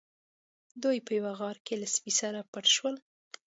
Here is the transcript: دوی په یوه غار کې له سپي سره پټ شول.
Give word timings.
دوی 0.83 0.97
په 1.05 1.11
یوه 1.19 1.31
غار 1.39 1.57
کې 1.65 1.73
له 1.81 1.87
سپي 1.95 2.13
سره 2.19 2.39
پټ 2.51 2.65
شول. 2.75 2.95